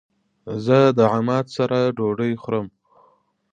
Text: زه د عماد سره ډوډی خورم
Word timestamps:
زه 0.65 0.77
د 0.97 0.99
عماد 1.15 1.45
سره 1.57 1.77
ډوډی 1.97 2.33
خورم 2.41 2.67